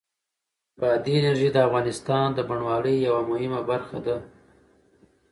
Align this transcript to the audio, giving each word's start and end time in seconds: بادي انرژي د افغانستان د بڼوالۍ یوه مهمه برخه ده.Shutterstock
بادي 0.79 1.11
انرژي 1.19 1.49
د 1.53 1.57
افغانستان 1.67 2.27
د 2.33 2.39
بڼوالۍ 2.49 2.95
یوه 3.07 3.21
مهمه 3.31 3.61
برخه 3.69 3.97
ده.Shutterstock 4.05 5.17